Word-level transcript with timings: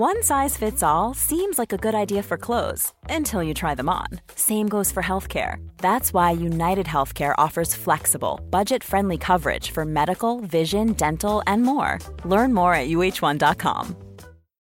One 0.00 0.22
size 0.22 0.56
fits 0.56 0.82
all 0.82 1.12
seems 1.12 1.58
like 1.58 1.74
a 1.74 1.76
good 1.76 1.94
idea 1.94 2.22
for 2.22 2.38
clothes 2.38 2.94
until 3.10 3.42
you 3.42 3.52
try 3.52 3.74
them 3.74 3.90
on. 3.90 4.06
Same 4.34 4.66
goes 4.66 4.90
for 4.90 5.02
healthcare. 5.02 5.56
That's 5.76 6.14
why 6.14 6.30
United 6.30 6.86
Healthcare 6.86 7.34
offers 7.36 7.74
flexible, 7.74 8.40
budget 8.48 8.82
friendly 8.82 9.18
coverage 9.18 9.72
for 9.72 9.84
medical, 9.84 10.40
vision, 10.40 10.94
dental, 10.94 11.42
and 11.46 11.64
more. 11.64 11.98
Learn 12.24 12.54
more 12.54 12.72
at 12.72 12.88
uh1.com. 12.88 13.94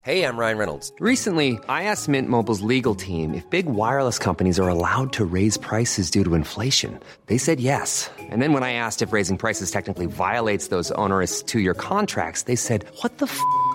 Hey, 0.02 0.24
I'm 0.24 0.38
Ryan 0.38 0.58
Reynolds. 0.58 0.92
Recently, 1.00 1.60
I 1.70 1.84
asked 1.84 2.10
Mint 2.10 2.28
Mobile's 2.28 2.62
legal 2.62 2.96
team 2.96 3.36
if 3.36 3.48
big 3.52 3.68
wireless 3.68 4.18
companies 4.18 4.60
are 4.60 4.70
allowed 4.70 5.14
to 5.14 5.26
raise 5.26 5.58
prices 5.58 6.10
due 6.10 6.24
to 6.24 6.34
inflation. 6.34 7.00
They 7.28 7.38
said 7.38 7.60
yes. 7.60 8.10
And 8.18 8.42
then 8.42 8.54
when 8.54 8.64
I 8.64 8.74
asked 8.74 9.04
if 9.04 9.14
raising 9.14 9.38
prices 9.38 9.70
technically 9.70 10.08
violates 10.08 10.70
those 10.70 10.90
onerous 10.94 11.44
two 11.44 11.60
year 11.60 11.76
contracts, 11.76 12.44
they 12.44 12.56
said, 12.56 12.86
What 13.04 13.20
the 13.20 13.28
f 13.28 13.40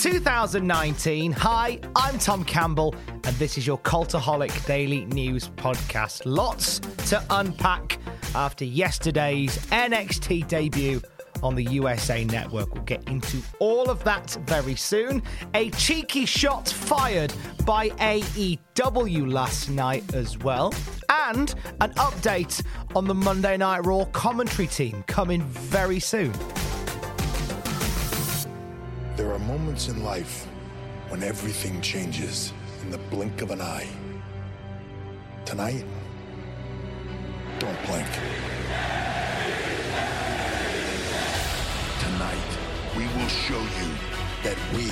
2019. 0.00 1.30
Hi, 1.32 1.78
I'm 1.94 2.18
Tom 2.18 2.42
Campbell, 2.42 2.94
and 3.24 3.36
this 3.36 3.58
is 3.58 3.66
your 3.66 3.76
Cultaholic 3.80 4.64
Daily 4.64 5.04
News 5.04 5.50
Podcast. 5.56 6.22
Lots 6.24 6.78
to 7.10 7.22
unpack 7.28 7.98
after 8.34 8.64
yesterday's 8.64 9.58
NXT 9.66 10.48
debut 10.48 11.02
on 11.42 11.54
the 11.54 11.64
USA 11.64 12.24
Network. 12.24 12.72
We'll 12.72 12.84
get 12.84 13.06
into 13.10 13.42
all 13.58 13.90
of 13.90 14.02
that 14.04 14.38
very 14.46 14.74
soon. 14.74 15.22
A 15.52 15.68
cheeky 15.72 16.24
shot 16.24 16.66
fired 16.66 17.34
by 17.66 17.90
AEW 17.90 19.30
last 19.30 19.68
night 19.68 20.14
as 20.14 20.38
well. 20.38 20.72
And 21.10 21.54
an 21.82 21.92
update 21.96 22.64
on 22.96 23.04
the 23.04 23.14
Monday 23.14 23.58
Night 23.58 23.84
Raw 23.84 24.06
commentary 24.06 24.68
team 24.68 25.04
coming 25.06 25.42
very 25.42 26.00
soon. 26.00 26.32
Moments 29.50 29.88
in 29.88 30.04
life 30.04 30.46
when 31.08 31.24
everything 31.24 31.80
changes 31.80 32.52
in 32.82 32.90
the 32.92 32.98
blink 33.10 33.42
of 33.42 33.50
an 33.50 33.60
eye. 33.60 33.88
Tonight, 35.44 35.84
don't 37.58 37.80
blink. 37.84 38.06
Tonight, 41.98 42.50
we 42.96 43.02
will 43.08 43.26
show 43.26 43.58
you 43.58 43.90
that 44.44 44.56
we 44.72 44.86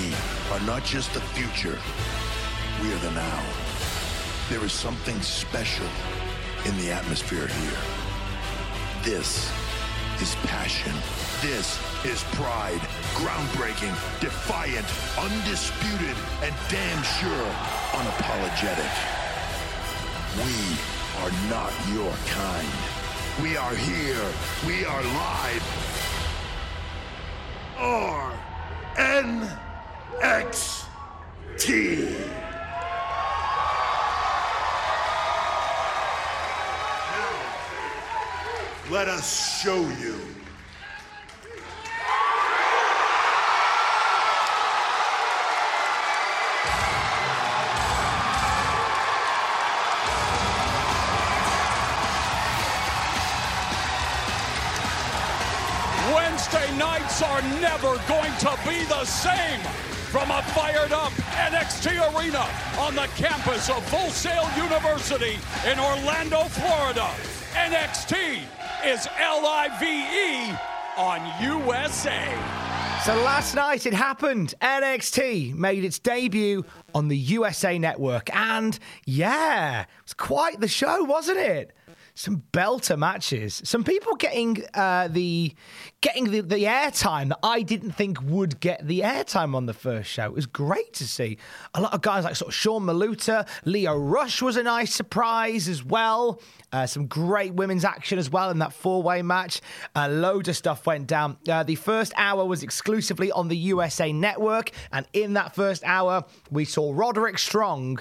are 0.53 0.67
not 0.67 0.83
just 0.83 1.15
the 1.15 1.21
future, 1.21 1.79
we 2.83 2.93
are 2.93 2.99
the 2.99 3.13
now. 3.13 3.43
There 4.51 4.65
is 4.65 4.73
something 4.73 5.21
special 5.21 5.87
in 6.65 6.77
the 6.79 6.91
atmosphere 6.91 7.47
here. 7.47 7.79
This 9.05 9.53
is 10.21 10.35
passion. 10.47 10.95
This 11.41 11.79
is 12.05 12.25
pride. 12.35 12.81
Groundbreaking, 13.15 13.95
defiant, 14.21 14.87
undisputed, 15.17 16.17
and 16.43 16.53
damn 16.69 17.03
sure 17.05 17.55
unapologetic. 17.93 18.91
We 20.37 20.77
are 21.23 21.31
not 21.49 21.73
your 21.93 22.13
kind. 22.27 22.69
We 23.41 23.57
are 23.57 23.75
here. 23.75 24.27
We 24.67 24.85
are 24.85 25.03
live. 25.03 25.63
R 27.79 28.33
N 28.97 29.49
X 30.21 30.87
T. 31.57 32.09
Let 38.91 39.07
us 39.07 39.63
show 39.63 39.81
you. 40.01 40.19
Wednesday 56.39 56.79
nights 56.79 57.21
are 57.21 57.43
never 57.61 57.97
going 58.07 58.33
to 58.39 58.57
be 58.65 58.85
the 58.85 59.05
same. 59.05 59.59
From 60.13 60.31
a 60.31 60.41
fired 60.55 60.93
up 60.93 61.11
NXT 61.11 62.15
arena 62.15 62.47
on 62.79 62.95
the 62.95 63.09
campus 63.17 63.69
of 63.69 63.85
Full 63.89 64.09
Sail 64.11 64.49
University 64.57 65.37
in 65.69 65.81
Orlando, 65.81 66.45
Florida, 66.45 67.11
NXT 67.55 68.39
is 68.87 69.09
L 69.19 69.45
I 69.47 69.67
V 69.81 69.87
E 69.89 70.57
on 70.97 71.21
USA. 71.43 72.33
So 73.05 73.17
last 73.25 73.57
night 73.57 73.85
it 73.85 73.95
happened. 73.95 74.55
NXT 74.63 75.57
made 75.57 75.83
its 75.83 75.99
debut 75.99 76.65
on 76.95 77.09
the 77.09 77.17
USA 77.17 77.81
Network. 77.81 78.33
And 78.33 78.79
yeah, 79.07 79.83
it 79.83 79.89
was 80.05 80.15
quite 80.15 80.61
the 80.61 80.69
show, 80.69 81.03
wasn't 81.03 81.39
it? 81.39 81.73
Some 82.19 82.43
belter 82.53 82.99
matches. 82.99 83.63
Some 83.65 83.85
people 83.85 84.17
getting 84.17 84.65
uh, 84.75 85.07
the 85.07 85.55
getting 86.01 86.33
the, 86.33 86.41
the 86.41 86.65
airtime 86.65 87.29
that 87.29 87.39
I 87.45 87.63
didn't 87.63 87.93
think 87.93 88.21
would 88.23 88.59
get 88.59 88.85
the 88.85 89.03
airtime 89.03 89.55
on 89.55 89.67
the 89.67 89.73
first 89.73 90.11
show. 90.11 90.25
It 90.25 90.33
was 90.33 90.47
great 90.47 90.93
to 90.95 91.07
see. 91.07 91.39
A 91.75 91.81
lot 91.81 91.95
of 91.95 92.03
guys 92.03 92.25
like 92.25 92.35
sort 92.35 92.49
of 92.49 92.57
Sean 92.57 92.83
Maluta, 92.83 93.47
Lio 93.65 93.97
Rush 93.97 94.43
was 94.43 94.57
a 94.57 94.65
nice 94.65 94.93
surprise 94.93 95.69
as 95.69 95.85
well. 95.85 96.43
Uh, 96.73 96.87
some 96.87 97.07
great 97.07 97.55
women's 97.55 97.85
action 97.85 98.19
as 98.19 98.29
well 98.29 98.51
in 98.51 98.59
that 98.59 98.73
four 98.73 99.01
way 99.01 99.23
match. 99.23 99.61
A 99.95 100.09
load 100.09 100.49
of 100.49 100.57
stuff 100.57 100.87
went 100.87 101.07
down. 101.07 101.37
Uh, 101.49 101.63
the 101.63 101.77
first 101.77 102.13
hour 102.17 102.45
was 102.45 102.65
exclusively 102.65 103.31
on 103.31 103.47
the 103.47 103.57
USA 103.57 104.13
Network, 104.13 104.73
and 104.91 105.07
in 105.13 105.35
that 105.35 105.55
first 105.55 105.85
hour, 105.85 106.25
we 106.51 106.65
saw 106.65 106.93
Roderick 106.93 107.39
Strong 107.39 108.01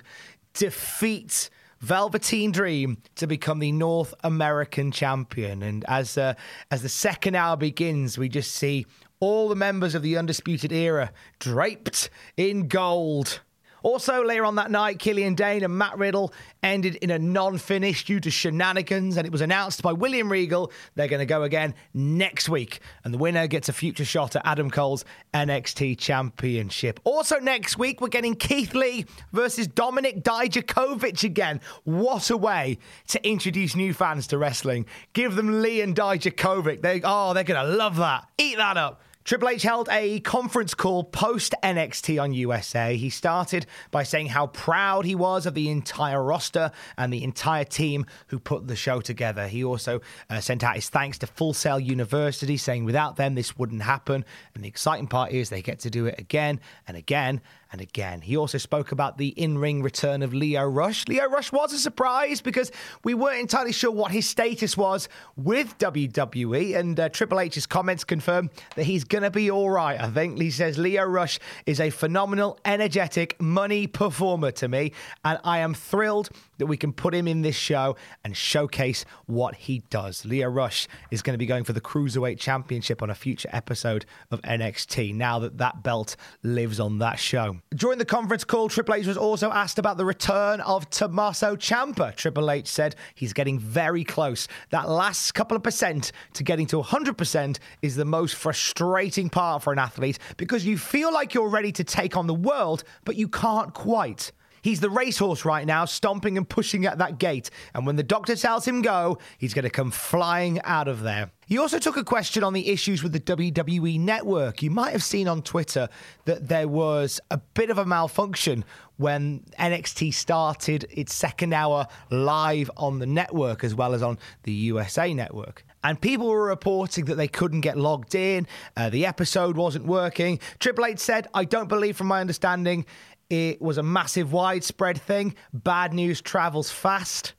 defeat. 0.55 1.51
Velveteen 1.79 2.51
Dream 2.51 2.97
to 3.15 3.27
become 3.27 3.59
the 3.59 3.71
North 3.71 4.13
American 4.23 4.91
champion. 4.91 5.63
And 5.63 5.85
as 5.87 6.17
uh, 6.17 6.33
as 6.71 6.81
the 6.81 6.89
second 6.89 7.35
hour 7.35 7.57
begins, 7.57 8.17
we 8.17 8.29
just 8.29 8.51
see 8.51 8.85
all 9.19 9.49
the 9.49 9.55
members 9.55 9.95
of 9.95 10.01
the 10.01 10.17
Undisputed 10.17 10.71
Era 10.71 11.11
draped 11.39 12.09
in 12.35 12.67
gold. 12.67 13.41
Also, 13.83 14.23
later 14.23 14.45
on 14.45 14.55
that 14.55 14.71
night, 14.71 14.99
Killian 14.99 15.35
Dain 15.35 15.63
and 15.63 15.77
Matt 15.77 15.97
Riddle 15.97 16.33
ended 16.63 16.95
in 16.95 17.11
a 17.11 17.19
non 17.19 17.57
finish 17.57 18.05
due 18.05 18.19
to 18.19 18.31
shenanigans, 18.31 19.17
and 19.17 19.25
it 19.25 19.31
was 19.31 19.41
announced 19.41 19.81
by 19.81 19.93
William 19.93 20.31
Regal 20.31 20.71
they're 20.95 21.07
going 21.07 21.19
to 21.19 21.25
go 21.25 21.43
again 21.43 21.75
next 21.93 22.49
week. 22.49 22.79
And 23.03 23.13
the 23.13 23.17
winner 23.17 23.47
gets 23.47 23.69
a 23.69 23.73
future 23.73 24.05
shot 24.05 24.35
at 24.35 24.41
Adam 24.45 24.69
Cole's 24.69 25.05
NXT 25.33 25.97
Championship. 25.97 26.99
Also, 27.03 27.39
next 27.39 27.77
week, 27.77 28.01
we're 28.01 28.07
getting 28.07 28.35
Keith 28.35 28.73
Lee 28.73 29.05
versus 29.31 29.67
Dominik 29.67 30.23
Dijakovic 30.23 31.23
again. 31.23 31.61
What 31.83 32.29
a 32.29 32.37
way 32.37 32.79
to 33.09 33.27
introduce 33.27 33.75
new 33.75 33.93
fans 33.93 34.27
to 34.27 34.37
wrestling. 34.37 34.85
Give 35.13 35.35
them 35.35 35.61
Lee 35.61 35.81
and 35.81 35.95
Dijakovic. 35.95 36.81
They, 36.81 37.01
oh, 37.03 37.33
they're 37.33 37.43
going 37.43 37.63
to 37.63 37.75
love 37.75 37.97
that. 37.97 38.27
Eat 38.37 38.57
that 38.57 38.77
up. 38.77 39.01
Triple 39.27 39.49
H 39.49 39.63
held 39.63 39.89
a 39.91 40.21
conference 40.21 40.73
call 40.73 41.03
post 41.03 41.53
NXT 41.61 42.23
on 42.23 42.31
USA. 42.31 42.95
He 42.95 43.09
started 43.09 43.65
by 43.91 44.03
saying 44.03 44.27
how 44.27 44.47
proud 44.47 45.03
he 45.03 45.15
was 45.15 45.45
of 45.45 45.53
the 45.53 45.67
entire 45.67 46.23
roster 46.23 46.71
and 46.97 47.11
the 47.11 47.25
entire 47.25 47.65
team 47.65 48.05
who 48.27 48.39
put 48.39 48.67
the 48.67 48.75
show 48.77 49.01
together. 49.01 49.49
He 49.49 49.65
also 49.65 49.99
uh, 50.29 50.39
sent 50.39 50.63
out 50.63 50.75
his 50.75 50.87
thanks 50.87 51.17
to 51.17 51.27
Full 51.27 51.53
Sail 51.53 51.77
University, 51.77 52.55
saying 52.55 52.85
without 52.85 53.17
them 53.17 53.35
this 53.35 53.57
wouldn't 53.57 53.81
happen. 53.81 54.23
And 54.55 54.63
the 54.63 54.69
exciting 54.69 55.07
part 55.07 55.33
is 55.33 55.49
they 55.49 55.61
get 55.61 55.79
to 55.79 55.89
do 55.89 56.05
it 56.05 56.17
again 56.17 56.61
and 56.87 56.95
again 56.95 57.41
and 57.71 57.81
again. 57.81 58.21
He 58.21 58.37
also 58.37 58.57
spoke 58.57 58.91
about 58.91 59.17
the 59.17 59.29
in 59.29 59.57
ring 59.57 59.83
return 59.83 60.21
of 60.21 60.33
Lio 60.33 60.65
Rush. 60.65 61.07
Lio 61.07 61.27
Rush 61.29 61.51
was 61.51 61.73
a 61.73 61.79
surprise 61.79 62.41
because 62.41 62.71
we 63.03 63.13
weren't 63.13 63.39
entirely 63.39 63.71
sure 63.71 63.91
what 63.91 64.11
his 64.11 64.27
status 64.27 64.77
was 64.77 65.09
with 65.35 65.77
WWE, 65.77 66.75
and 66.77 66.99
uh, 66.99 67.09
Triple 67.09 67.39
H's 67.39 67.65
comments 67.65 68.03
confirm 68.03 68.49
that 68.75 68.83
he's 68.83 69.03
going 69.03 69.23
to 69.23 69.31
be 69.31 69.51
all 69.51 69.69
right, 69.69 69.99
I 69.99 70.09
think. 70.09 70.39
He 70.39 70.51
says 70.51 70.77
Lio 70.77 71.03
Rush 71.03 71.39
is 71.65 71.79
a 71.79 71.89
phenomenal, 71.89 72.59
energetic, 72.65 73.39
money 73.41 73.87
performer 73.87 74.51
to 74.51 74.67
me, 74.67 74.93
and 75.23 75.39
I 75.43 75.59
am 75.59 75.73
thrilled 75.73 76.29
that 76.57 76.65
we 76.65 76.77
can 76.77 76.93
put 76.93 77.13
him 77.13 77.27
in 77.27 77.41
this 77.41 77.55
show 77.55 77.95
and 78.23 78.35
showcase 78.35 79.05
what 79.25 79.55
he 79.55 79.79
does. 79.89 80.25
Lio 80.25 80.49
Rush 80.49 80.87
is 81.11 81.21
going 81.21 81.33
to 81.33 81.37
be 81.37 81.45
going 81.45 81.63
for 81.63 81.73
the 81.73 81.81
Cruiserweight 81.81 82.39
Championship 82.39 83.01
on 83.01 83.09
a 83.09 83.15
future 83.15 83.49
episode 83.51 84.05
of 84.31 84.41
NXT 84.41 85.13
now 85.13 85.39
that 85.39 85.57
that 85.57 85.83
belt 85.83 86.15
lives 86.43 86.79
on 86.79 86.99
that 86.99 87.19
show. 87.19 87.56
During 87.75 87.99
the 87.99 88.05
conference 88.05 88.43
call, 88.43 88.69
Triple 88.69 88.95
H 88.95 89.07
was 89.07 89.17
also 89.17 89.51
asked 89.51 89.79
about 89.79 89.97
the 89.97 90.05
return 90.05 90.61
of 90.61 90.89
Tommaso 90.89 91.55
Ciampa. 91.55 92.15
Triple 92.15 92.49
H 92.49 92.67
said 92.67 92.95
he's 93.15 93.33
getting 93.33 93.59
very 93.59 94.03
close. 94.03 94.47
That 94.69 94.89
last 94.89 95.33
couple 95.33 95.57
of 95.57 95.63
percent 95.63 96.11
to 96.33 96.43
getting 96.43 96.67
to 96.67 96.81
100% 96.81 97.59
is 97.81 97.95
the 97.95 98.05
most 98.05 98.35
frustrating 98.35 99.29
part 99.29 99.63
for 99.63 99.73
an 99.73 99.79
athlete 99.79 100.19
because 100.37 100.65
you 100.65 100.77
feel 100.77 101.13
like 101.13 101.33
you're 101.33 101.49
ready 101.49 101.71
to 101.73 101.83
take 101.83 102.15
on 102.15 102.27
the 102.27 102.33
world, 102.33 102.83
but 103.05 103.15
you 103.15 103.27
can't 103.27 103.73
quite. 103.73 104.31
He's 104.67 104.81
the 104.81 104.89
racehorse 104.89 105.45
right 105.45 105.65
now, 105.65 105.85
stomping 105.85 106.37
and 106.37 106.47
pushing 106.47 106.85
at 106.85 106.97
that 106.97 107.19
gate. 107.19 107.49
And 107.73 107.87
when 107.87 107.95
the 107.95 108.03
doctor 108.03 108.35
tells 108.35 108.67
him 108.67 108.81
go, 108.81 109.17
he's 109.37 109.53
going 109.53 109.63
to 109.63 109.69
come 109.69 109.91
flying 109.91 110.61
out 110.63 110.89
of 110.89 111.03
there. 111.03 111.31
He 111.45 111.57
also 111.57 111.79
took 111.79 111.95
a 111.95 112.03
question 112.03 112.43
on 112.43 112.51
the 112.51 112.67
issues 112.67 113.01
with 113.01 113.13
the 113.13 113.21
WWE 113.21 113.97
network. 113.97 114.61
You 114.61 114.69
might 114.69 114.91
have 114.91 115.05
seen 115.05 115.29
on 115.29 115.41
Twitter 115.41 115.87
that 116.25 116.49
there 116.49 116.67
was 116.67 117.21
a 117.31 117.37
bit 117.37 117.69
of 117.69 117.77
a 117.77 117.85
malfunction 117.85 118.65
when 118.97 119.45
NXT 119.57 120.13
started 120.13 120.85
its 120.91 121.15
second 121.15 121.53
hour 121.53 121.87
live 122.09 122.69
on 122.75 122.99
the 122.99 123.05
network 123.05 123.63
as 123.63 123.73
well 123.73 123.93
as 123.93 124.03
on 124.03 124.19
the 124.43 124.51
USA 124.51 125.13
network. 125.13 125.63
And 125.81 126.01
people 126.01 126.27
were 126.27 126.45
reporting 126.45 127.05
that 127.05 127.15
they 127.15 127.29
couldn't 127.29 127.61
get 127.61 127.77
logged 127.77 128.15
in, 128.15 128.47
uh, 128.75 128.89
the 128.89 129.05
episode 129.05 129.55
wasn't 129.55 129.85
working. 129.85 130.39
Triple 130.59 130.85
H 130.85 130.99
said, 130.99 131.27
I 131.33 131.45
don't 131.45 131.69
believe, 131.69 131.95
from 131.95 132.07
my 132.07 132.19
understanding, 132.19 132.85
it 133.29 133.61
was 133.61 133.77
a 133.77 133.83
massive, 133.83 134.31
widespread 134.31 134.99
thing. 135.01 135.35
Bad 135.53 135.93
news 135.93 136.21
travels 136.21 136.71
fast. 136.71 137.33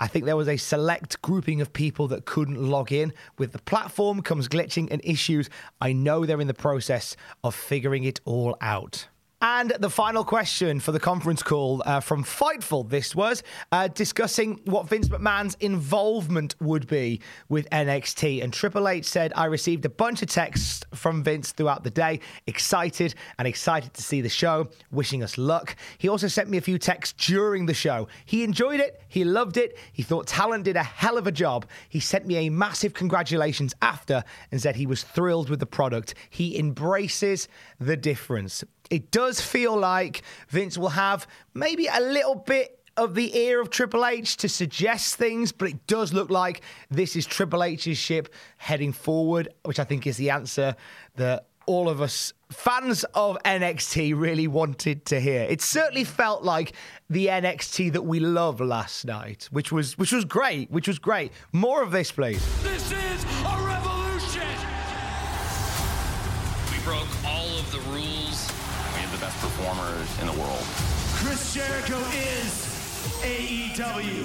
I 0.00 0.06
think 0.06 0.24
there 0.24 0.36
was 0.36 0.48
a 0.48 0.56
select 0.56 1.20
grouping 1.20 1.60
of 1.60 1.72
people 1.72 2.08
that 2.08 2.24
couldn't 2.24 2.60
log 2.60 2.90
in. 2.90 3.12
With 3.38 3.52
the 3.52 3.58
platform 3.58 4.22
comes 4.22 4.48
glitching 4.48 4.88
and 4.90 5.00
issues. 5.04 5.50
I 5.80 5.92
know 5.92 6.24
they're 6.24 6.40
in 6.40 6.46
the 6.46 6.54
process 6.54 7.16
of 7.44 7.54
figuring 7.54 8.04
it 8.04 8.20
all 8.24 8.56
out. 8.60 9.08
And 9.42 9.72
the 9.78 9.88
final 9.88 10.22
question 10.22 10.80
for 10.80 10.92
the 10.92 11.00
conference 11.00 11.42
call 11.42 11.82
uh, 11.86 12.00
from 12.00 12.24
Fightful, 12.24 12.90
this 12.90 13.14
was 13.14 13.42
uh, 13.72 13.88
discussing 13.88 14.60
what 14.66 14.86
Vince 14.86 15.08
McMahon's 15.08 15.56
involvement 15.60 16.54
would 16.60 16.86
be 16.86 17.22
with 17.48 17.66
NXT. 17.70 18.44
And 18.44 18.52
Triple 18.52 18.86
H 18.86 19.06
said, 19.06 19.32
I 19.34 19.46
received 19.46 19.86
a 19.86 19.88
bunch 19.88 20.20
of 20.20 20.28
texts 20.28 20.84
from 20.94 21.22
Vince 21.22 21.52
throughout 21.52 21.84
the 21.84 21.90
day, 21.90 22.20
excited 22.46 23.14
and 23.38 23.48
excited 23.48 23.94
to 23.94 24.02
see 24.02 24.20
the 24.20 24.28
show, 24.28 24.68
wishing 24.90 25.22
us 25.22 25.38
luck. 25.38 25.74
He 25.96 26.10
also 26.10 26.28
sent 26.28 26.50
me 26.50 26.58
a 26.58 26.62
few 26.62 26.76
texts 26.76 27.26
during 27.26 27.64
the 27.64 27.72
show. 27.72 28.08
He 28.26 28.44
enjoyed 28.44 28.80
it, 28.80 29.00
he 29.08 29.24
loved 29.24 29.56
it, 29.56 29.78
he 29.94 30.02
thought 30.02 30.26
Talent 30.26 30.64
did 30.64 30.76
a 30.76 30.82
hell 30.82 31.16
of 31.16 31.26
a 31.26 31.32
job. 31.32 31.64
He 31.88 32.00
sent 32.00 32.26
me 32.26 32.46
a 32.46 32.50
massive 32.50 32.92
congratulations 32.92 33.74
after 33.80 34.22
and 34.52 34.60
said 34.60 34.76
he 34.76 34.86
was 34.86 35.02
thrilled 35.02 35.48
with 35.48 35.60
the 35.60 35.66
product. 35.66 36.12
He 36.28 36.58
embraces 36.58 37.48
the 37.78 37.96
difference 37.96 38.64
it 38.90 39.10
does 39.10 39.40
feel 39.40 39.76
like 39.76 40.22
Vince 40.48 40.76
will 40.76 40.90
have 40.90 41.26
maybe 41.54 41.86
a 41.86 42.00
little 42.00 42.34
bit 42.34 42.80
of 42.96 43.14
the 43.14 43.36
ear 43.36 43.60
of 43.60 43.70
Triple 43.70 44.04
H 44.04 44.36
to 44.38 44.48
suggest 44.48 45.14
things, 45.14 45.52
but 45.52 45.68
it 45.68 45.86
does 45.86 46.12
look 46.12 46.28
like 46.28 46.60
this 46.90 47.16
is 47.16 47.24
Triple 47.24 47.62
H's 47.62 47.96
ship 47.96 48.34
heading 48.58 48.92
forward, 48.92 49.48
which 49.64 49.78
I 49.78 49.84
think 49.84 50.06
is 50.06 50.16
the 50.16 50.30
answer 50.30 50.74
that 51.16 51.46
all 51.66 51.88
of 51.88 52.02
us 52.02 52.32
fans 52.50 53.04
of 53.14 53.38
NXT 53.44 54.18
really 54.18 54.48
wanted 54.48 55.06
to 55.06 55.20
hear. 55.20 55.42
It 55.42 55.62
certainly 55.62 56.04
felt 56.04 56.42
like 56.42 56.72
the 57.08 57.28
NXT 57.28 57.92
that 57.92 58.02
we 58.02 58.18
love 58.18 58.60
last 58.60 59.04
night, 59.04 59.48
which 59.52 59.70
was 59.70 59.96
which 59.96 60.12
was 60.12 60.24
great, 60.24 60.70
which 60.70 60.88
was 60.88 60.98
great. 60.98 61.32
More 61.52 61.82
of 61.82 61.92
this, 61.92 62.10
please. 62.10 62.44
This 62.62 62.90
is 62.90 63.24
a 63.46 63.62
revolution. 63.64 64.42
We 66.72 66.84
broke 66.84 67.24
all 67.24 67.58
of 67.58 67.70
the 67.70 67.80
rules 67.90 68.49
best 69.20 69.38
performers 69.40 70.08
in 70.20 70.26
the 70.26 70.32
world. 70.40 70.64
Chris 71.20 71.52
Jericho 71.52 71.98
is 71.98 72.66
AEW. 73.20 74.24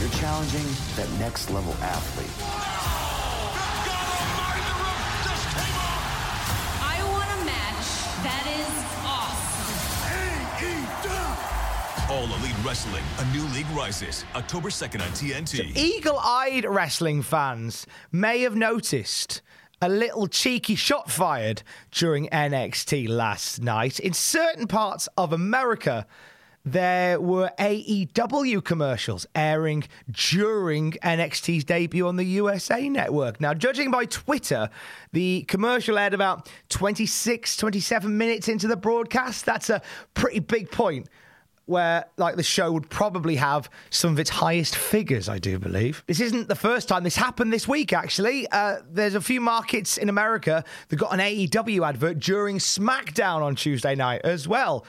You're 0.00 0.10
challenging 0.20 0.66
that 0.96 1.08
next 1.18 1.50
level 1.50 1.72
athlete. 1.80 2.28
I 6.82 7.00
want 7.12 7.30
a 7.30 7.44
match 7.46 7.88
that 8.22 8.44
is 8.60 8.68
awesome. 9.02 9.54
All 12.10 12.24
Elite 12.40 12.54
Wrestling, 12.62 13.04
a 13.18 13.24
new 13.34 13.44
league 13.54 13.70
rises 13.70 14.26
October 14.34 14.68
2nd 14.68 15.00
on 15.00 15.08
TNT. 15.08 15.74
Eagle 15.74 16.18
eyed 16.18 16.66
wrestling 16.66 17.22
fans 17.22 17.86
may 18.12 18.40
have 18.42 18.54
noticed 18.54 19.40
a 19.80 19.88
little 19.88 20.26
cheeky 20.26 20.74
shot 20.74 21.10
fired 21.10 21.62
during 21.90 22.28
NXT 22.28 23.08
last 23.08 23.60
night. 23.60 23.98
In 23.98 24.12
certain 24.12 24.66
parts 24.66 25.08
of 25.16 25.32
America, 25.32 26.06
there 26.64 27.20
were 27.20 27.50
AEW 27.58 28.64
commercials 28.64 29.26
airing 29.34 29.84
during 30.10 30.92
NXT's 30.92 31.64
debut 31.64 32.08
on 32.08 32.16
the 32.16 32.24
USA 32.24 32.88
network. 32.88 33.40
Now, 33.40 33.52
judging 33.52 33.90
by 33.90 34.06
Twitter, 34.06 34.70
the 35.12 35.42
commercial 35.42 35.98
aired 35.98 36.14
about 36.14 36.48
26, 36.70 37.56
27 37.56 38.16
minutes 38.16 38.48
into 38.48 38.66
the 38.66 38.76
broadcast. 38.76 39.44
That's 39.44 39.68
a 39.68 39.82
pretty 40.14 40.40
big 40.40 40.70
point 40.70 41.08
where 41.66 42.06
like 42.16 42.36
the 42.36 42.42
show 42.42 42.72
would 42.72 42.88
probably 42.90 43.36
have 43.36 43.70
some 43.90 44.12
of 44.12 44.18
its 44.18 44.30
highest 44.30 44.76
figures, 44.76 45.28
I 45.28 45.38
do 45.38 45.58
believe. 45.58 46.02
This 46.06 46.20
isn't 46.20 46.48
the 46.48 46.54
first 46.54 46.88
time 46.88 47.04
this 47.04 47.16
happened 47.16 47.52
this 47.52 47.66
week, 47.66 47.92
actually. 47.92 48.46
Uh, 48.50 48.78
there's 48.90 49.14
a 49.14 49.20
few 49.20 49.40
markets 49.40 49.96
in 49.96 50.08
America 50.08 50.64
that 50.88 50.96
got 50.96 51.12
an 51.12 51.20
AEW 51.20 51.86
advert 51.86 52.18
during 52.18 52.58
SmackDown 52.58 53.42
on 53.42 53.56
Tuesday 53.56 53.94
night 53.94 54.20
as 54.24 54.46
well. 54.46 54.84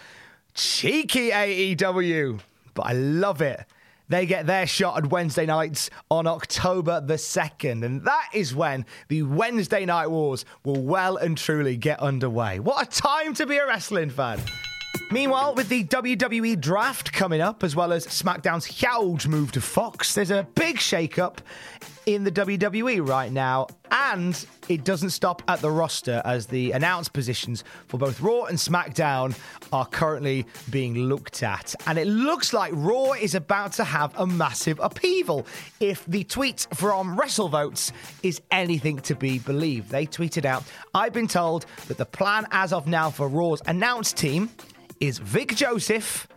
Cheeky 0.53 1.31
AEW, 1.31 2.39
but 2.73 2.83
I 2.83 2.93
love 2.93 3.41
it. 3.41 3.65
They 4.07 4.25
get 4.25 4.45
their 4.45 4.67
shot 4.67 4.97
at 4.97 5.09
Wednesday 5.09 5.47
nights 5.47 5.89
on 6.11 6.27
October 6.27 7.01
the 7.01 7.15
2nd. 7.15 7.83
And 7.83 8.05
that 8.05 8.29
is 8.33 8.53
when 8.53 8.85
the 9.07 9.23
Wednesday 9.23 9.83
Night 9.85 10.07
Wars 10.07 10.45
will 10.63 10.83
well 10.83 11.17
and 11.17 11.35
truly 11.35 11.75
get 11.75 11.99
underway. 11.99 12.59
What 12.59 12.87
a 12.87 13.01
time 13.01 13.33
to 13.35 13.47
be 13.47 13.57
a 13.57 13.65
wrestling 13.65 14.11
fan! 14.11 14.39
Meanwhile, 15.11 15.53
with 15.55 15.69
the 15.69 15.83
WWE 15.85 16.59
draft 16.59 17.13
coming 17.13 17.39
up, 17.39 17.63
as 17.63 17.75
well 17.75 17.93
as 17.93 18.07
SmackDown's 18.07 18.65
huge 18.65 19.27
move 19.27 19.51
to 19.53 19.61
Fox, 19.61 20.15
there's 20.15 20.31
a 20.31 20.47
big 20.55 20.79
shake-up 20.79 21.41
in 22.05 22.23
the 22.23 22.31
WWE 22.31 23.07
right 23.07 23.31
now, 23.31 23.67
and 23.91 24.45
it 24.67 24.83
doesn't 24.83 25.11
stop 25.11 25.41
at 25.47 25.61
the 25.61 25.69
roster 25.71 26.21
as 26.25 26.47
the 26.47 26.71
announced 26.71 27.13
positions 27.13 27.63
for 27.87 27.97
both 27.97 28.19
Raw 28.19 28.43
and 28.43 28.57
SmackDown 28.57 29.37
are 29.71 29.85
currently 29.85 30.45
being 30.69 30.95
looked 30.95 31.43
at. 31.43 31.75
And 31.87 31.97
it 31.97 32.07
looks 32.07 32.51
like 32.51 32.71
Raw 32.75 33.13
is 33.13 33.35
about 33.35 33.73
to 33.73 33.83
have 33.83 34.13
a 34.19 34.25
massive 34.25 34.79
upheaval 34.79 35.45
if 35.79 36.05
the 36.05 36.23
tweet 36.23 36.67
from 36.73 37.17
WrestleVotes 37.17 37.91
is 38.23 38.41
anything 38.51 38.99
to 38.99 39.15
be 39.15 39.39
believed. 39.39 39.89
They 39.89 40.05
tweeted 40.05 40.45
out, 40.45 40.63
I've 40.93 41.13
been 41.13 41.27
told 41.27 41.65
that 41.87 41.97
the 41.97 42.05
plan 42.05 42.47
as 42.51 42.73
of 42.73 42.87
now 42.87 43.09
for 43.09 43.27
Raw's 43.27 43.61
announced 43.67 44.17
team 44.17 44.49
is 44.99 45.17
Vic 45.19 45.55
Joseph 45.55 46.27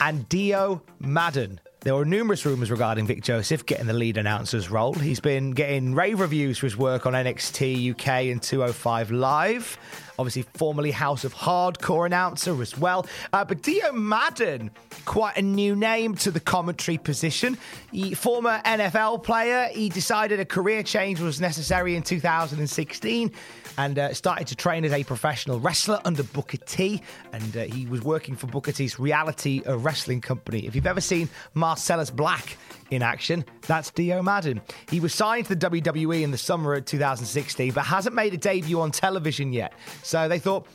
and 0.00 0.28
Dio 0.28 0.82
Madden. 0.98 1.60
There 1.84 1.96
were 1.96 2.04
numerous 2.04 2.46
rumours 2.46 2.70
regarding 2.70 3.08
Vic 3.08 3.22
Joseph 3.22 3.66
getting 3.66 3.88
the 3.88 3.92
lead 3.92 4.16
announcer's 4.16 4.70
role. 4.70 4.94
He's 4.94 5.18
been 5.18 5.50
getting 5.50 5.96
rave 5.96 6.20
reviews 6.20 6.58
for 6.58 6.66
his 6.66 6.76
work 6.76 7.06
on 7.06 7.12
NXT 7.14 7.90
UK 7.90 8.30
and 8.30 8.40
205 8.40 9.10
Live. 9.10 9.78
Obviously, 10.16 10.42
formerly 10.54 10.92
House 10.92 11.24
of 11.24 11.34
Hardcore 11.34 12.06
announcer 12.06 12.62
as 12.62 12.78
well. 12.78 13.04
Uh, 13.32 13.44
but 13.44 13.62
Dio 13.62 13.92
Madden, 13.92 14.70
quite 15.06 15.36
a 15.36 15.42
new 15.42 15.74
name 15.74 16.14
to 16.16 16.30
the 16.30 16.38
commentary 16.38 16.98
position. 16.98 17.58
He, 17.90 18.14
former 18.14 18.60
NFL 18.64 19.24
player, 19.24 19.68
he 19.72 19.88
decided 19.88 20.38
a 20.38 20.44
career 20.44 20.84
change 20.84 21.18
was 21.18 21.40
necessary 21.40 21.96
in 21.96 22.04
2016 22.04 23.32
and 23.78 23.98
uh, 23.98 24.12
started 24.12 24.46
to 24.48 24.56
train 24.56 24.84
as 24.84 24.92
a 24.92 25.02
professional 25.04 25.58
wrestler 25.60 26.00
under 26.04 26.22
Booker 26.22 26.58
T. 26.58 27.02
And 27.32 27.56
uh, 27.56 27.64
he 27.64 27.86
was 27.86 28.02
working 28.02 28.36
for 28.36 28.46
Booker 28.46 28.72
T's 28.72 28.98
reality 28.98 29.62
uh, 29.66 29.78
wrestling 29.78 30.20
company. 30.20 30.66
If 30.66 30.74
you've 30.74 30.86
ever 30.86 31.00
seen 31.00 31.28
Marcellus 31.72 32.10
Black 32.10 32.58
in 32.90 33.00
action, 33.00 33.46
that's 33.66 33.90
Dio 33.90 34.22
Madden. 34.22 34.60
He 34.90 35.00
was 35.00 35.14
signed 35.14 35.46
to 35.46 35.54
the 35.54 35.70
WWE 35.70 36.20
in 36.20 36.30
the 36.30 36.36
summer 36.36 36.74
of 36.74 36.84
2016, 36.84 37.72
but 37.72 37.80
hasn't 37.86 38.14
made 38.14 38.34
a 38.34 38.36
debut 38.36 38.78
on 38.78 38.90
television 38.90 39.54
yet. 39.54 39.72
So 40.02 40.28
they 40.28 40.38
thought, 40.38 40.66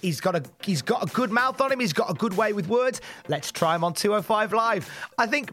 He's 0.00 0.20
got 0.20 0.36
a 0.36 0.42
he's 0.62 0.80
got 0.80 1.02
a 1.02 1.12
good 1.12 1.32
mouth 1.32 1.60
on 1.60 1.72
him. 1.72 1.80
He's 1.80 1.92
got 1.92 2.08
a 2.08 2.14
good 2.14 2.36
way 2.36 2.52
with 2.52 2.68
words. 2.68 3.00
Let's 3.26 3.50
try 3.50 3.74
him 3.74 3.82
on 3.82 3.94
205 3.94 4.52
Live. 4.52 4.88
I 5.18 5.26
think 5.26 5.50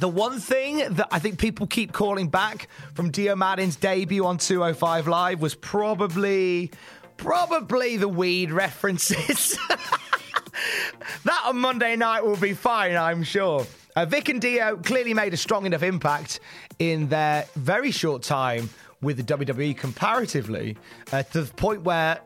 the 0.00 0.08
one 0.08 0.40
thing 0.40 0.78
that 0.78 1.06
I 1.12 1.20
think 1.20 1.38
people 1.38 1.68
keep 1.68 1.92
calling 1.92 2.28
back 2.28 2.68
from 2.94 3.12
Dio 3.12 3.36
Madden's 3.36 3.76
debut 3.76 4.26
on 4.26 4.38
205 4.38 5.06
Live 5.06 5.40
was 5.40 5.54
probably, 5.54 6.72
probably 7.16 7.96
the 7.98 8.08
weed 8.08 8.50
references. 8.50 9.56
that 11.24 11.42
on 11.44 11.58
Monday 11.58 11.96
night 11.96 12.24
will 12.24 12.36
be 12.36 12.52
fine, 12.52 12.96
I'm 12.96 13.22
sure. 13.22 13.66
Uh, 13.94 14.06
Vic 14.06 14.28
and 14.28 14.40
Dio 14.40 14.76
clearly 14.76 15.14
made 15.14 15.34
a 15.34 15.36
strong 15.36 15.66
enough 15.66 15.82
impact 15.82 16.40
in 16.78 17.08
their 17.08 17.46
very 17.56 17.90
short 17.90 18.22
time 18.22 18.70
with 19.02 19.16
the 19.16 19.36
WWE 19.36 19.76
comparatively 19.76 20.76
uh, 21.12 21.22
to 21.24 21.42
the 21.42 21.54
point 21.54 21.82
where 21.82 22.20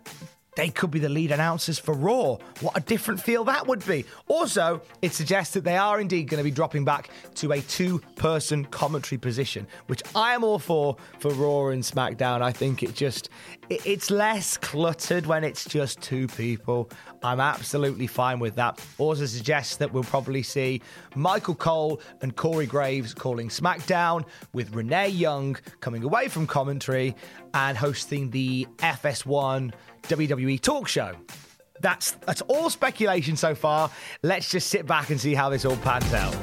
they 0.57 0.71
could 0.71 0.91
be 0.91 0.99
the 0.99 1.09
lead 1.09 1.31
announcers 1.31 1.79
for 1.79 1.95
Raw. 1.95 2.39
What 2.61 2.77
a 2.77 2.81
different 2.81 3.21
feel 3.21 3.45
that 3.45 3.67
would 3.67 3.87
be. 3.87 4.05
Also, 4.27 4.83
it 5.03 5.13
suggests 5.13 5.55
that 5.55 5.65
they 5.65 5.77
are 5.77 6.01
indeed 6.01 6.29
going 6.29 6.39
to 6.39 6.45
be 6.45 6.51
dropping 6.51 6.85
back 6.85 7.11
to 7.37 7.53
a 7.53 7.61
two 7.61 8.01
person 8.17 8.65
commentary 8.65 9.19
position, 9.19 9.67
which 9.87 10.03
I 10.15 10.35
am 10.35 10.43
all 10.43 10.59
for 10.59 10.97
for 11.21 11.31
Raw 11.33 11.69
and 11.69 11.83
SmackDown. 11.83 12.43
I 12.43 12.53
think 12.53 12.83
it 12.83 12.95
just 12.95 13.29
it's 13.69 14.11
less 14.11 14.57
cluttered 14.57 15.27
when 15.27 15.45
it's 15.45 15.65
just 15.65 16.01
two 16.01 16.27
people. 16.29 16.91
I'm 17.23 17.41
absolutely 17.41 18.07
fine 18.07 18.39
with 18.39 18.55
that. 18.57 18.81
Also 18.99 19.27
suggests 19.27 19.77
that 19.77 19.93
we'll 19.93 20.05
probably 20.05 20.43
see 20.43 20.81
Michael 21.15 21.55
Cole 21.55 22.01
and 22.23 22.35
Corey 22.35 22.67
Graves 22.67 23.13
calling 23.13 23.49
SmackDown 23.49 24.25
with 24.53 24.75
Renee 24.75 25.09
Young 25.09 25.57
coming 25.81 26.03
away 26.05 26.29
from 26.29 26.47
commentary 26.47 27.15
and 27.55 27.77
hosting 27.77 28.31
the 28.31 28.67
FS1 28.79 29.73
WWE 30.09 30.61
talk 30.61 30.89
show. 30.89 31.15
That's 31.81 32.13
that's 32.13 32.43
all 32.43 32.71
speculation 32.71 33.37
so 33.37 33.55
far. 33.55 33.91
Let's 34.23 34.51
just 34.51 34.69
sit 34.69 34.87
back 34.87 35.11
and 35.11 35.21
see 35.21 35.35
how 35.35 35.51
this 35.51 35.65
all 35.65 35.77
pans 35.77 36.13
out. 36.13 36.35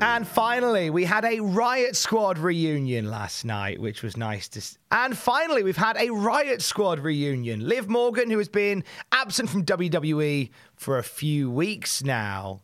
And 0.00 0.28
finally, 0.28 0.90
we 0.90 1.04
had 1.04 1.24
a 1.24 1.40
Riot 1.40 1.96
Squad 1.96 2.38
reunion 2.38 3.10
last 3.10 3.44
night, 3.44 3.80
which 3.80 4.04
was 4.04 4.16
nice 4.16 4.48
to. 4.50 4.62
And 4.92 5.18
finally, 5.18 5.64
we've 5.64 5.76
had 5.76 5.96
a 5.96 6.10
Riot 6.10 6.62
Squad 6.62 7.00
reunion. 7.00 7.68
Liv 7.68 7.88
Morgan, 7.88 8.30
who 8.30 8.38
has 8.38 8.48
been 8.48 8.84
absent 9.10 9.50
from 9.50 9.64
WWE 9.64 10.50
for 10.76 10.98
a 10.98 11.02
few 11.02 11.50
weeks 11.50 12.04
now, 12.04 12.60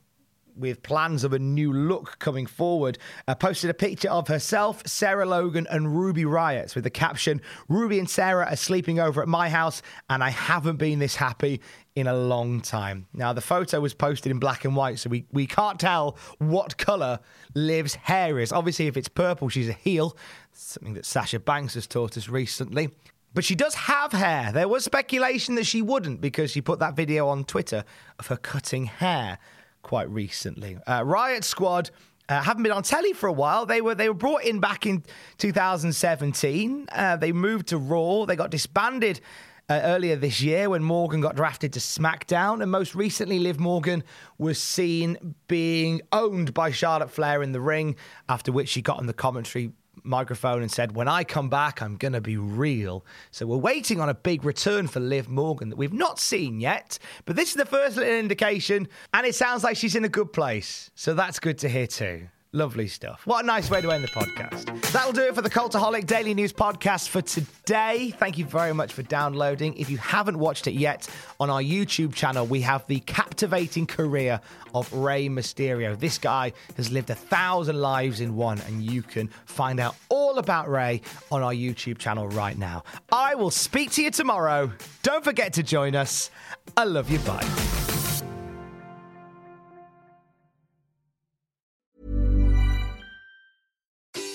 with 0.56 0.82
plans 0.82 1.24
of 1.24 1.32
a 1.32 1.38
new 1.38 1.72
look 1.72 2.18
coming 2.18 2.46
forward, 2.46 2.98
uh, 3.26 3.34
posted 3.34 3.70
a 3.70 3.74
picture 3.74 4.10
of 4.10 4.28
herself, 4.28 4.86
Sarah 4.86 5.26
Logan, 5.26 5.66
and 5.70 5.96
Ruby 5.96 6.24
Riott 6.24 6.74
with 6.74 6.84
the 6.84 6.90
caption 6.90 7.40
Ruby 7.68 7.98
and 7.98 8.08
Sarah 8.08 8.46
are 8.50 8.56
sleeping 8.56 8.98
over 9.00 9.22
at 9.22 9.28
my 9.28 9.48
house, 9.48 9.82
and 10.08 10.22
I 10.22 10.30
haven't 10.30 10.76
been 10.76 10.98
this 10.98 11.16
happy 11.16 11.60
in 11.94 12.06
a 12.06 12.14
long 12.14 12.60
time. 12.60 13.06
Now, 13.12 13.32
the 13.32 13.40
photo 13.40 13.80
was 13.80 13.94
posted 13.94 14.32
in 14.32 14.38
black 14.38 14.64
and 14.64 14.74
white, 14.74 14.98
so 14.98 15.10
we, 15.10 15.26
we 15.32 15.46
can't 15.46 15.78
tell 15.78 16.16
what 16.38 16.76
colour 16.76 17.20
Liv's 17.54 17.94
hair 17.94 18.38
is. 18.38 18.52
Obviously, 18.52 18.86
if 18.86 18.96
it's 18.96 19.08
purple, 19.08 19.48
she's 19.48 19.68
a 19.68 19.74
heel, 19.74 20.16
something 20.52 20.94
that 20.94 21.06
Sasha 21.06 21.38
Banks 21.38 21.74
has 21.74 21.86
taught 21.86 22.16
us 22.16 22.28
recently. 22.28 22.90
But 23.32 23.44
she 23.44 23.56
does 23.56 23.74
have 23.74 24.12
hair. 24.12 24.52
There 24.52 24.68
was 24.68 24.84
speculation 24.84 25.56
that 25.56 25.66
she 25.66 25.82
wouldn't 25.82 26.20
because 26.20 26.52
she 26.52 26.60
put 26.60 26.78
that 26.78 26.94
video 26.94 27.26
on 27.28 27.44
Twitter 27.44 27.84
of 28.18 28.28
her 28.28 28.36
cutting 28.36 28.86
hair 28.86 29.38
quite 29.84 30.10
recently. 30.10 30.76
Uh, 30.88 31.04
Riot 31.04 31.44
Squad 31.44 31.90
uh, 32.28 32.42
haven't 32.42 32.64
been 32.64 32.72
on 32.72 32.82
telly 32.82 33.12
for 33.12 33.28
a 33.28 33.32
while. 33.32 33.66
They 33.66 33.80
were 33.80 33.94
they 33.94 34.08
were 34.08 34.14
brought 34.14 34.42
in 34.42 34.58
back 34.58 34.86
in 34.86 35.04
2017. 35.38 36.88
Uh, 36.90 37.16
they 37.16 37.30
moved 37.30 37.68
to 37.68 37.78
Raw. 37.78 38.24
They 38.24 38.34
got 38.34 38.50
disbanded. 38.50 39.20
Uh, 39.66 39.80
earlier 39.84 40.14
this 40.14 40.42
year, 40.42 40.68
when 40.68 40.82
Morgan 40.82 41.22
got 41.22 41.36
drafted 41.36 41.72
to 41.72 41.80
SmackDown, 41.80 42.60
and 42.60 42.70
most 42.70 42.94
recently, 42.94 43.38
Liv 43.38 43.58
Morgan 43.58 44.04
was 44.36 44.60
seen 44.60 45.34
being 45.48 46.02
owned 46.12 46.52
by 46.52 46.70
Charlotte 46.70 47.10
Flair 47.10 47.42
in 47.42 47.52
the 47.52 47.62
ring, 47.62 47.96
after 48.28 48.52
which 48.52 48.68
she 48.68 48.82
got 48.82 48.98
on 48.98 49.06
the 49.06 49.14
commentary 49.14 49.72
microphone 50.04 50.62
and 50.62 50.70
said, 50.70 50.94
When 50.94 51.08
I 51.08 51.24
come 51.24 51.48
back, 51.48 51.82
I'm 51.82 51.96
going 51.96 52.12
to 52.12 52.20
be 52.20 52.36
real. 52.36 53.04
So 53.30 53.46
we're 53.46 53.56
waiting 53.56 54.00
on 54.00 54.08
a 54.08 54.14
big 54.14 54.44
return 54.44 54.86
for 54.86 55.00
Liv 55.00 55.28
Morgan 55.28 55.70
that 55.70 55.76
we've 55.76 55.92
not 55.92 56.18
seen 56.18 56.60
yet. 56.60 56.98
But 57.24 57.36
this 57.36 57.50
is 57.50 57.54
the 57.54 57.66
first 57.66 57.96
little 57.96 58.14
indication, 58.14 58.88
and 59.12 59.26
it 59.26 59.34
sounds 59.34 59.64
like 59.64 59.76
she's 59.76 59.96
in 59.96 60.04
a 60.04 60.08
good 60.08 60.32
place. 60.32 60.90
So 60.94 61.14
that's 61.14 61.40
good 61.40 61.58
to 61.58 61.68
hear 61.68 61.86
too. 61.86 62.28
Lovely 62.54 62.86
stuff. 62.86 63.26
What 63.26 63.42
a 63.42 63.46
nice 63.48 63.68
way 63.68 63.80
to 63.80 63.90
end 63.90 64.04
the 64.04 64.08
podcast. 64.08 64.92
That'll 64.92 65.12
do 65.12 65.22
it 65.22 65.34
for 65.34 65.42
the 65.42 65.50
Cultaholic 65.50 66.06
Daily 66.06 66.34
News 66.34 66.52
podcast 66.52 67.08
for 67.08 67.20
today. 67.20 68.14
Thank 68.16 68.38
you 68.38 68.44
very 68.44 68.72
much 68.72 68.92
for 68.92 69.02
downloading. 69.02 69.76
If 69.76 69.90
you 69.90 69.98
haven't 69.98 70.38
watched 70.38 70.68
it 70.68 70.74
yet, 70.74 71.08
on 71.40 71.50
our 71.50 71.60
YouTube 71.60 72.14
channel, 72.14 72.46
we 72.46 72.60
have 72.60 72.86
the 72.86 73.00
captivating 73.00 73.88
career 73.88 74.40
of 74.72 74.92
Rey 74.92 75.28
Mysterio. 75.28 75.98
This 75.98 76.16
guy 76.16 76.52
has 76.76 76.92
lived 76.92 77.10
a 77.10 77.16
thousand 77.16 77.80
lives 77.80 78.20
in 78.20 78.36
one, 78.36 78.60
and 78.68 78.88
you 78.88 79.02
can 79.02 79.30
find 79.46 79.80
out 79.80 79.96
all 80.08 80.38
about 80.38 80.68
Rey 80.68 81.00
on 81.32 81.42
our 81.42 81.52
YouTube 81.52 81.98
channel 81.98 82.28
right 82.28 82.56
now. 82.56 82.84
I 83.10 83.34
will 83.34 83.50
speak 83.50 83.90
to 83.92 84.02
you 84.04 84.12
tomorrow. 84.12 84.70
Don't 85.02 85.24
forget 85.24 85.54
to 85.54 85.64
join 85.64 85.96
us. 85.96 86.30
I 86.76 86.84
love 86.84 87.10
you. 87.10 87.18
Bye. 87.18 87.83